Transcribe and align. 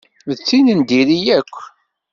D 0.37 0.39
tin 0.47 0.65
n 0.77 0.79
diri 0.89 1.17
yakk. 1.25 1.55